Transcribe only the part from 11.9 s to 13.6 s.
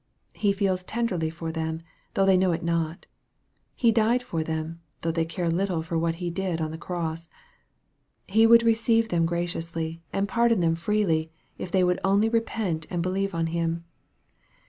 only repent and believe on